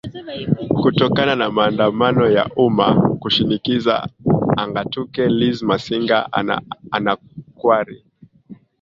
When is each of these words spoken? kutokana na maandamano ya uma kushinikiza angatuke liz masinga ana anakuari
kutokana 0.81 1.35
na 1.35 1.51
maandamano 1.51 2.31
ya 2.31 2.49
uma 2.55 3.01
kushinikiza 3.19 4.09
angatuke 4.57 5.23
liz 5.29 5.57
masinga 5.69 6.33
ana 6.33 6.61
anakuari 6.91 8.03